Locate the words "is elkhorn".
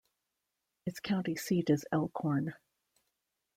1.69-2.55